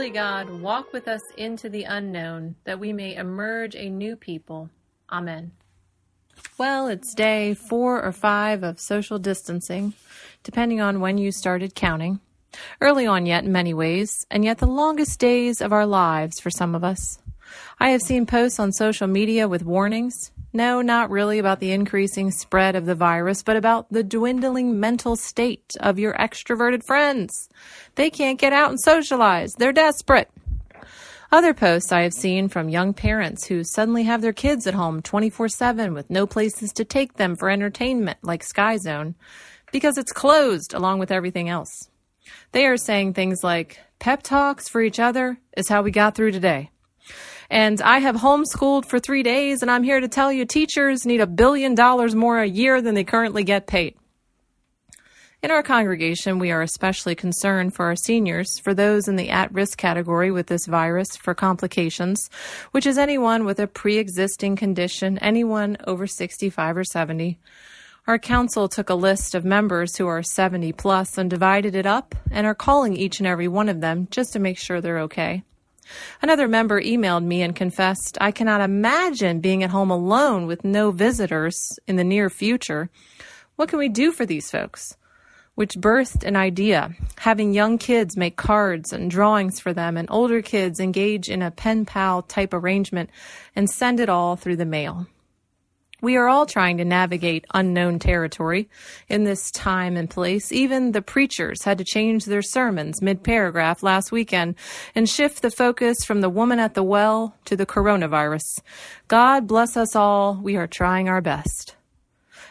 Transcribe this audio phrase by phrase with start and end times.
[0.00, 4.70] Holy God, walk with us into the unknown that we may emerge a new people.
[5.12, 5.52] Amen.
[6.56, 9.92] Well, it's day four or five of social distancing,
[10.42, 12.20] depending on when you started counting.
[12.80, 16.48] Early on yet in many ways, and yet the longest days of our lives for
[16.48, 17.18] some of us.
[17.78, 20.30] I have seen posts on social media with warnings.
[20.52, 25.14] No, not really about the increasing spread of the virus, but about the dwindling mental
[25.14, 27.48] state of your extroverted friends.
[27.94, 29.54] They can't get out and socialize.
[29.54, 30.28] They're desperate.
[31.32, 35.00] Other posts I have seen from young parents who suddenly have their kids at home
[35.00, 39.14] 24 7 with no places to take them for entertainment like Sky Zone
[39.70, 41.88] because it's closed along with everything else.
[42.50, 46.32] They are saying things like, pep talks for each other is how we got through
[46.32, 46.70] today.
[47.50, 51.20] And I have homeschooled for three days, and I'm here to tell you teachers need
[51.20, 53.96] a billion dollars more a year than they currently get paid.
[55.42, 59.52] In our congregation, we are especially concerned for our seniors, for those in the at
[59.52, 62.30] risk category with this virus for complications,
[62.70, 67.38] which is anyone with a pre existing condition, anyone over 65 or 70.
[68.06, 72.14] Our council took a list of members who are 70 plus and divided it up
[72.30, 75.42] and are calling each and every one of them just to make sure they're okay.
[76.22, 80.90] Another member emailed me and confessed, I cannot imagine being at home alone with no
[80.90, 82.90] visitors in the near future.
[83.56, 84.96] What can we do for these folks?
[85.54, 90.40] Which birthed an idea having young kids make cards and drawings for them, and older
[90.40, 93.10] kids engage in a pen pal type arrangement
[93.54, 95.06] and send it all through the mail.
[96.00, 98.68] We are all trying to navigate unknown territory
[99.08, 100.50] in this time and place.
[100.50, 104.54] Even the preachers had to change their sermons mid paragraph last weekend
[104.94, 108.60] and shift the focus from the woman at the well to the coronavirus.
[109.08, 110.40] God bless us all.
[110.42, 111.76] We are trying our best.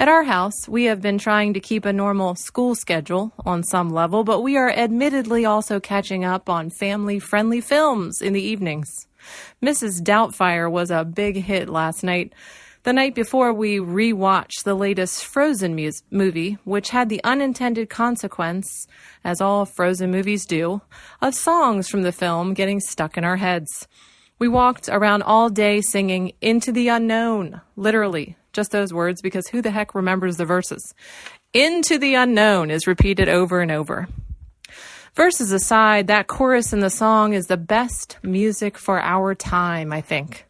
[0.00, 3.90] At our house, we have been trying to keep a normal school schedule on some
[3.90, 9.06] level, but we are admittedly also catching up on family friendly films in the evenings.
[9.62, 10.00] Mrs.
[10.00, 12.32] Doubtfire was a big hit last night.
[12.82, 18.86] The night before, we rewatched the latest Frozen mu- movie, which had the unintended consequence,
[19.22, 20.80] as all Frozen movies do,
[21.20, 23.86] of songs from the film getting stuck in our heads.
[24.38, 29.60] We walked around all day singing Into the Unknown, literally, just those words, because who
[29.60, 30.94] the heck remembers the verses?
[31.52, 34.08] Into the Unknown is repeated over and over.
[35.14, 40.00] Verses aside, that chorus in the song is the best music for our time, I
[40.00, 40.46] think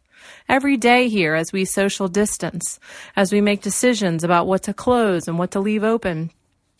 [0.51, 2.77] every day here as we social distance,
[3.15, 6.29] as we make decisions about what to close and what to leave open,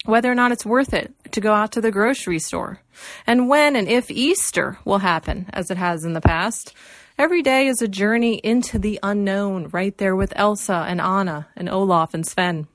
[0.04, 2.82] whether or not it's worth it to go out to the grocery store,
[3.26, 6.74] and when and if Easter will happen, as it has in the past.
[7.18, 11.70] Every day is a journey into the unknown, right there with Elsa and Anna and
[11.70, 12.68] Olaf and Sven.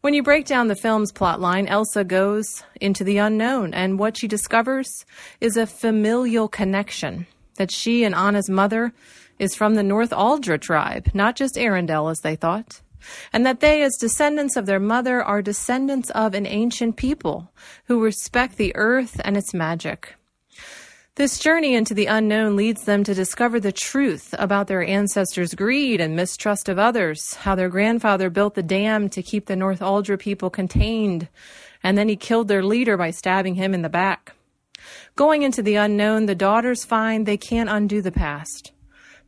[0.00, 4.26] When you break down the film's plotline, Elsa goes into the unknown, and what she
[4.26, 5.04] discovers
[5.38, 7.26] is a familial connection
[7.56, 8.94] that she and Anna's mother
[9.38, 12.80] is from the Northuldra tribe, not just Arendelle as they thought,
[13.32, 17.52] and that they, as descendants of their mother, are descendants of an ancient people
[17.84, 20.14] who respect the earth and its magic.
[21.14, 26.00] This journey into the unknown leads them to discover the truth about their ancestors' greed
[26.00, 30.48] and mistrust of others, how their grandfather built the dam to keep the Northuldra people
[30.48, 31.28] contained,
[31.82, 34.32] and then he killed their leader by stabbing him in the back.
[35.16, 38.70] Going into the unknown, the daughters find they can't undo the past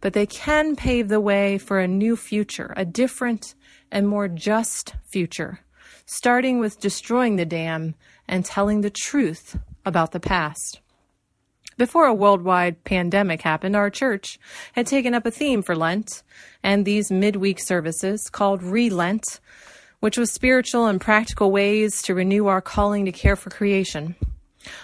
[0.01, 3.55] but they can pave the way for a new future, a different
[3.91, 5.61] and more just future,
[6.07, 7.95] starting with destroying the dam
[8.29, 10.81] and telling the truth about the past.
[11.77, 14.39] Before a worldwide pandemic happened, our church
[14.75, 16.23] had taken up a theme for Lent
[16.63, 19.41] and these midweek services called Relent,
[20.01, 24.15] which was spiritual and practical ways to renew our calling to care for creation.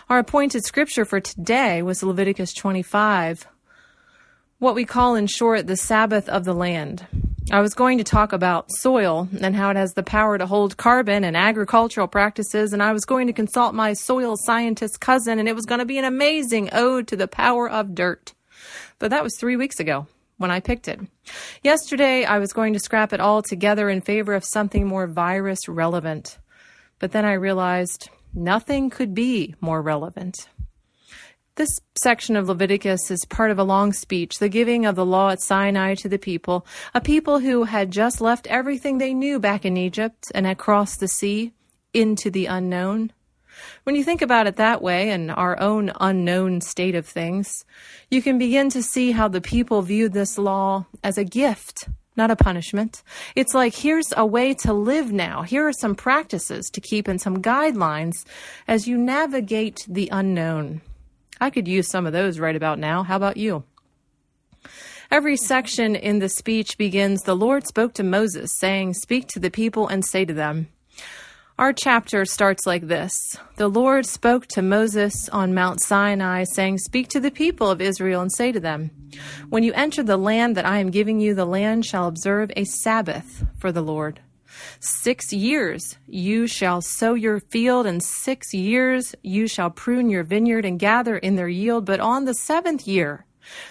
[0.08, 3.46] Our appointed scripture for today was Leviticus 25,
[4.58, 7.06] what we call in short the Sabbath of the land.
[7.52, 10.78] I was going to talk about soil and how it has the power to hold
[10.78, 15.48] carbon and agricultural practices, and I was going to consult my soil scientist cousin, and
[15.48, 18.32] it was going to be an amazing ode to the power of dirt.
[18.98, 20.06] But that was three weeks ago
[20.38, 21.00] when I picked it.
[21.62, 25.68] Yesterday, I was going to scrap it all together in favor of something more virus
[25.68, 26.38] relevant.
[26.98, 30.48] But then I realized nothing could be more relevant.
[31.56, 35.30] This section of Leviticus is part of a long speech, the giving of the law
[35.30, 39.64] at Sinai to the people, a people who had just left everything they knew back
[39.64, 41.52] in Egypt and had crossed the sea
[41.94, 43.10] into the unknown.
[43.84, 47.64] When you think about it that way, in our own unknown state of things,
[48.10, 52.30] you can begin to see how the people viewed this law as a gift, not
[52.30, 53.02] a punishment.
[53.34, 55.40] It's like, here's a way to live now.
[55.40, 58.26] Here are some practices to keep and some guidelines
[58.68, 60.82] as you navigate the unknown.
[61.40, 63.02] I could use some of those right about now.
[63.02, 63.64] How about you?
[65.10, 69.50] Every section in the speech begins The Lord spoke to Moses, saying, Speak to the
[69.50, 70.68] people and say to them.
[71.58, 73.12] Our chapter starts like this
[73.56, 78.20] The Lord spoke to Moses on Mount Sinai, saying, Speak to the people of Israel
[78.20, 78.90] and say to them,
[79.48, 82.64] When you enter the land that I am giving you, the land shall observe a
[82.64, 84.20] Sabbath for the Lord.
[84.80, 90.64] Six years you shall sow your field, and six years you shall prune your vineyard
[90.64, 91.84] and gather in their yield.
[91.84, 93.26] But on the seventh year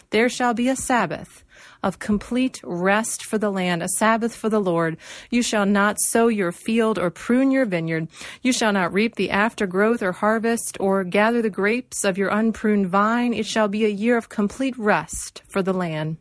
[0.10, 1.44] there shall be a Sabbath
[1.84, 4.98] of complete rest for the land, a Sabbath for the Lord.
[5.30, 8.08] You shall not sow your field or prune your vineyard.
[8.42, 12.88] You shall not reap the aftergrowth or harvest or gather the grapes of your unpruned
[12.88, 13.34] vine.
[13.34, 16.18] It shall be a year of complete rest for the land.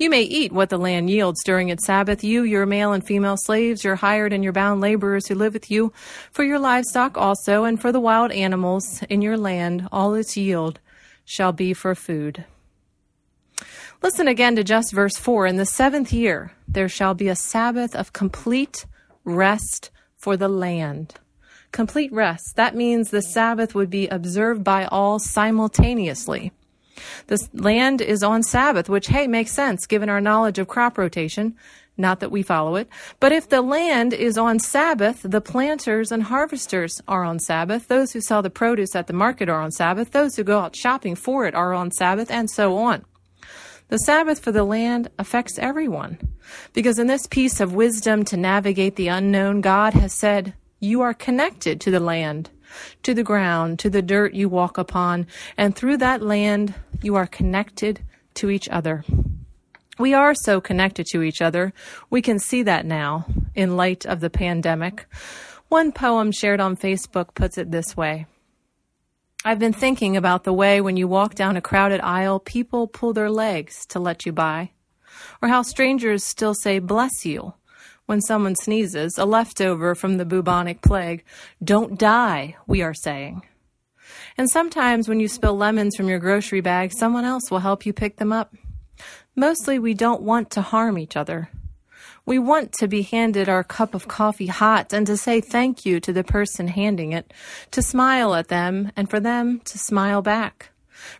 [0.00, 3.36] You may eat what the land yields during its Sabbath, you, your male and female
[3.36, 5.92] slaves, your hired and your bound laborers who live with you,
[6.32, 10.80] for your livestock also, and for the wild animals in your land, all its yield
[11.26, 12.46] shall be for food.
[14.02, 15.46] Listen again to just verse 4.
[15.46, 18.86] In the seventh year, there shall be a Sabbath of complete
[19.26, 21.16] rest for the land.
[21.72, 22.56] Complete rest.
[22.56, 26.52] That means the Sabbath would be observed by all simultaneously.
[27.26, 31.56] The land is on Sabbath, which, hey, makes sense given our knowledge of crop rotation.
[31.96, 32.88] Not that we follow it.
[33.20, 37.88] But if the land is on Sabbath, the planters and harvesters are on Sabbath.
[37.88, 40.10] Those who sell the produce at the market are on Sabbath.
[40.10, 43.04] Those who go out shopping for it are on Sabbath, and so on.
[43.88, 46.18] The Sabbath for the land affects everyone.
[46.72, 51.12] Because in this piece of wisdom to navigate the unknown, God has said, You are
[51.12, 52.50] connected to the land
[53.02, 55.26] to the ground, to the dirt you walk upon,
[55.56, 58.00] and through that land you are connected
[58.34, 59.04] to each other.
[59.98, 61.72] We are so connected to each other.
[62.08, 65.06] We can see that now in light of the pandemic.
[65.68, 68.26] One poem shared on Facebook puts it this way.
[69.44, 73.12] I've been thinking about the way when you walk down a crowded aisle, people pull
[73.12, 74.70] their legs to let you by,
[75.40, 77.54] or how strangers still say bless you
[78.10, 81.22] when someone sneezes, a leftover from the bubonic plague.
[81.62, 83.42] Don't die, we are saying.
[84.36, 87.92] And sometimes when you spill lemons from your grocery bag, someone else will help you
[87.92, 88.52] pick them up.
[89.36, 91.50] Mostly we don't want to harm each other.
[92.26, 96.00] We want to be handed our cup of coffee hot and to say thank you
[96.00, 97.32] to the person handing it,
[97.70, 100.70] to smile at them and for them to smile back.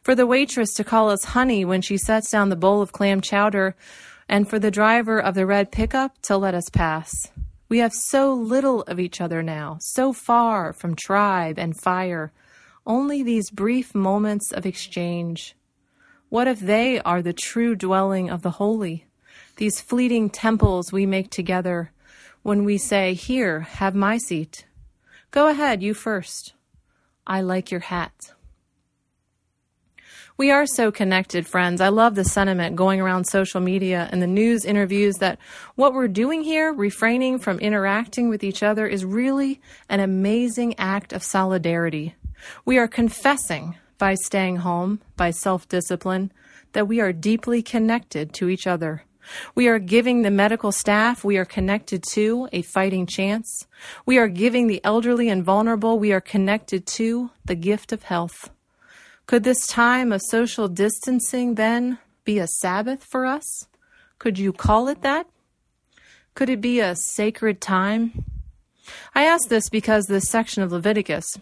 [0.03, 3.21] For the waitress to call us honey when she sets down the bowl of clam
[3.21, 3.77] chowder
[4.31, 7.11] and for the driver of the red pickup to let us pass.
[7.69, 12.33] We have so little of each other now, so far from tribe and fire,
[12.87, 15.57] only these brief moments of exchange.
[16.29, 19.05] What if they are the true dwelling of the holy,
[19.57, 21.91] these fleeting temples we make together
[22.43, 24.65] when we say, Here, have my seat.
[25.33, 26.55] Go ahead, you first.
[27.27, 28.33] I like your hat.
[30.41, 31.83] We are so connected, friends.
[31.83, 35.39] I love the sentiment going around social media and the news interviews that
[35.75, 39.61] what we're doing here, refraining from interacting with each other, is really
[39.91, 42.15] an amazing act of solidarity.
[42.65, 46.33] We are confessing by staying home, by self discipline,
[46.73, 49.05] that we are deeply connected to each other.
[49.55, 53.67] We are giving the medical staff we are connected to a fighting chance.
[54.07, 58.49] We are giving the elderly and vulnerable we are connected to the gift of health.
[59.31, 63.69] Could this time of social distancing then be a Sabbath for us?
[64.19, 65.29] Could you call it that?
[66.35, 68.25] Could it be a sacred time?
[69.15, 71.39] I ask this because this section of Leviticus,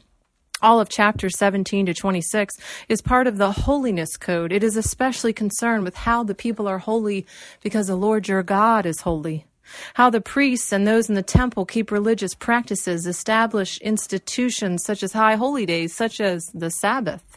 [0.60, 2.56] all of chapter 17 to 26,
[2.90, 4.52] is part of the holiness code.
[4.52, 7.24] It is especially concerned with how the people are holy
[7.62, 9.46] because the Lord your God is holy.
[9.94, 15.14] How the priests and those in the temple keep religious practices, establish institutions such as
[15.14, 17.27] high holy days, such as the Sabbath.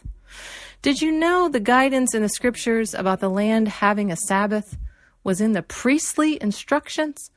[0.82, 4.76] Did you know the guidance in the scriptures about the land having a Sabbath
[5.22, 7.30] was in the priestly instructions?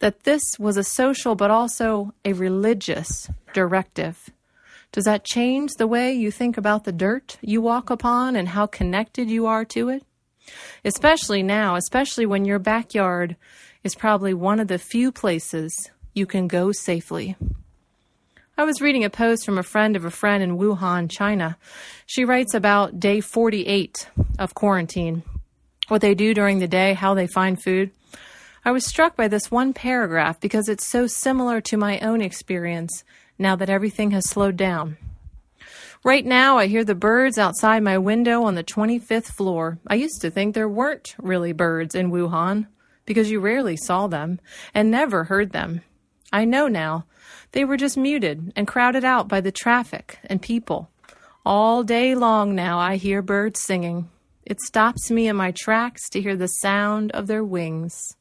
[0.00, 4.28] That this was a social but also a religious directive.
[4.92, 8.66] Does that change the way you think about the dirt you walk upon and how
[8.66, 10.04] connected you are to it?
[10.84, 13.34] Especially now, especially when your backyard
[13.82, 17.34] is probably one of the few places you can go safely.
[18.60, 21.56] I was reading a post from a friend of a friend in Wuhan, China.
[22.04, 24.06] She writes about day 48
[24.38, 25.22] of quarantine,
[25.88, 27.90] what they do during the day, how they find food.
[28.62, 33.02] I was struck by this one paragraph because it's so similar to my own experience
[33.38, 34.98] now that everything has slowed down.
[36.04, 39.78] Right now, I hear the birds outside my window on the 25th floor.
[39.86, 42.66] I used to think there weren't really birds in Wuhan
[43.06, 44.38] because you rarely saw them
[44.74, 45.80] and never heard them.
[46.30, 47.06] I know now
[47.52, 50.90] they were just muted and crowded out by the traffic and people.
[51.44, 54.08] All day long now I hear birds singing.
[54.44, 58.16] It stops me in my tracks to hear the sound of their wings.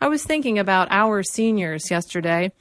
[0.00, 2.52] I was thinking about our seniors yesterday,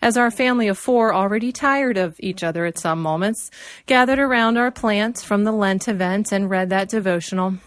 [0.00, 3.50] as our family of four, already tired of each other at some moments,
[3.86, 7.58] gathered around our plants from the Lent event and read that devotional.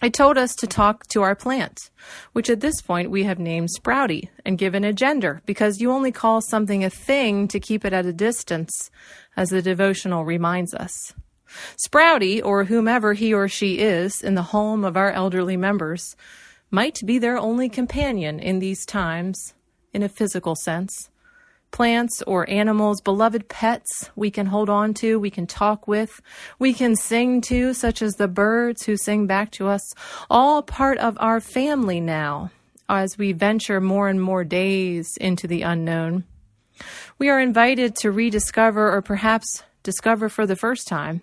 [0.00, 1.90] It told us to talk to our plant,
[2.32, 6.12] which at this point we have named Sprouty and given a gender because you only
[6.12, 8.92] call something a thing to keep it at a distance,
[9.36, 11.14] as the devotional reminds us.
[11.76, 16.14] Sprouty, or whomever he or she is in the home of our elderly members,
[16.70, 19.54] might be their only companion in these times,
[19.92, 21.10] in a physical sense.
[21.70, 26.20] Plants or animals, beloved pets we can hold on to, we can talk with,
[26.58, 29.92] we can sing to, such as the birds who sing back to us,
[30.30, 32.50] all part of our family now
[32.88, 36.24] as we venture more and more days into the unknown.
[37.18, 41.22] We are invited to rediscover or perhaps discover for the first time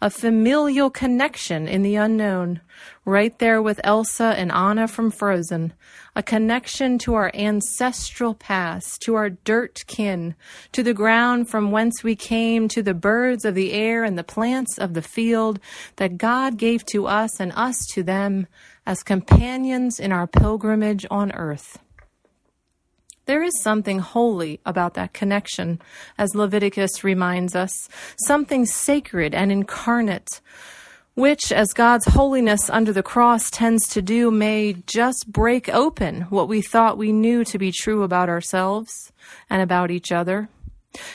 [0.00, 2.60] a familial connection in the unknown,
[3.04, 5.72] right there with Elsa and Anna from Frozen,
[6.16, 10.34] a connection to our ancestral past, to our dirt kin,
[10.72, 14.24] to the ground from whence we came, to the birds of the air and the
[14.24, 15.60] plants of the field
[15.96, 18.46] that God gave to us and us to them
[18.86, 21.78] as companions in our pilgrimage on earth.
[23.30, 25.80] There is something holy about that connection,
[26.18, 27.88] as Leviticus reminds us,
[28.26, 30.40] something sacred and incarnate,
[31.14, 36.48] which, as God's holiness under the cross tends to do, may just break open what
[36.48, 39.12] we thought we knew to be true about ourselves
[39.48, 40.48] and about each other.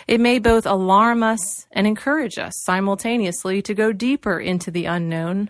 [0.08, 5.50] It may both alarm us and encourage us simultaneously to go deeper into the unknown,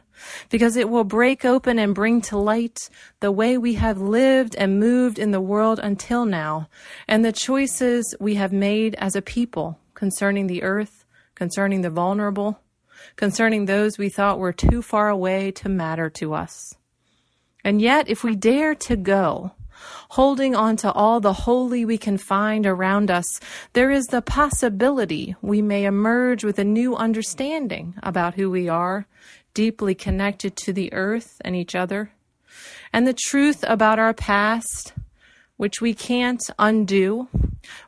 [0.50, 2.90] because it will break open and bring to light
[3.20, 6.68] the way we have lived and moved in the world until now,
[7.08, 11.06] and the choices we have made as a people concerning the earth,
[11.36, 12.60] concerning the vulnerable,
[13.16, 16.76] concerning those we thought were too far away to matter to us.
[17.64, 19.52] And yet, if we dare to go,
[20.10, 23.26] holding on to all the holy we can find around us,
[23.74, 29.08] there is the possibility we may emerge with a new understanding about who we are,
[29.54, 32.12] deeply connected to the earth and each other,
[32.94, 34.94] and the truth about our past,
[35.58, 37.28] which we can't undo,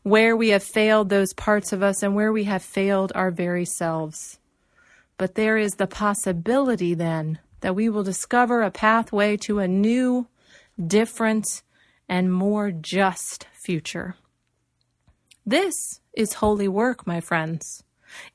[0.03, 3.65] where we have failed those parts of us and where we have failed our very
[3.65, 4.39] selves.
[5.17, 10.27] But there is the possibility then that we will discover a pathway to a new,
[10.85, 11.63] different,
[12.09, 14.15] and more just future.
[15.45, 17.83] This is holy work, my friends.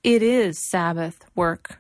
[0.03, 1.79] It is Sabbath work.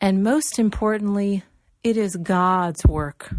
[0.00, 1.42] And most importantly,
[1.82, 3.34] it is God's work.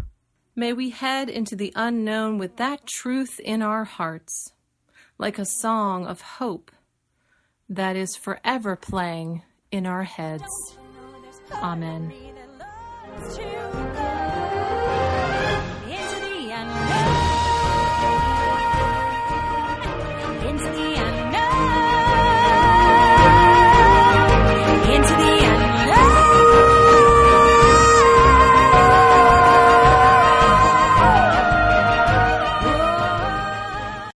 [0.56, 4.52] May we head into the unknown with that truth in our hearts,
[5.18, 6.72] like a song of hope
[7.68, 10.48] that is forever playing in our heads.
[11.52, 12.12] Amen.